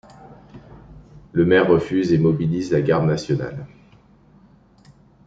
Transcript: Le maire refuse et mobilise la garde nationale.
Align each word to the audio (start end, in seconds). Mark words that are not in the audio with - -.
Le 1.31 1.45
maire 1.45 1.69
refuse 1.69 2.11
et 2.11 2.17
mobilise 2.17 2.71
la 2.71 2.81
garde 2.81 3.05
nationale. 3.05 3.67